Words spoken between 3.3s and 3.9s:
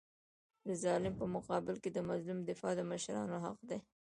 حق دی.